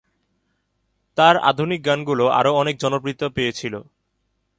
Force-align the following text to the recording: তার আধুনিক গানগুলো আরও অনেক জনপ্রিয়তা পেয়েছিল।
তার 1.17 1.35
আধুনিক 1.49 1.79
গানগুলো 1.85 2.25
আরও 2.39 2.51
অনেক 2.53 2.75
জনপ্রিয়তা 2.77 3.27
পেয়েছিল। 3.29 3.73